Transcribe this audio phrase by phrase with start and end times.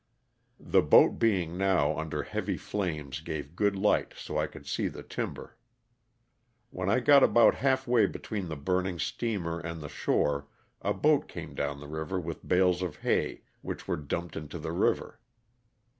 [0.59, 5.03] The boat being now under heavy flames gave good light so I could see the
[5.03, 5.57] timber.
[6.71, 10.47] When I got about half way between the burning steamer and the shore
[10.81, 14.71] a boat came down the river with bales of hay, which were dumped into the
[14.71, 15.19] river.